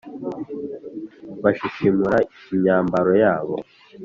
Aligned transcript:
bashishimura 1.43 2.17
imyambaro 2.53 3.11
yabo. 3.23 3.55